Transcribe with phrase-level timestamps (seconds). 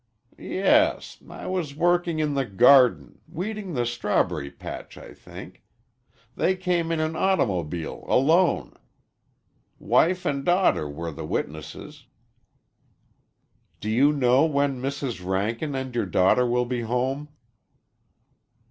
[0.39, 1.19] "Yes.
[1.29, 5.63] I was working in the garden weeding the strawberry patch, I think.
[6.35, 8.75] They came in an automobile alone.
[9.77, 12.07] Wife and daughter were the witnesses."
[13.79, 15.23] "Do you know when Mrs.
[15.23, 17.29] Rankin and your daughter will be home?"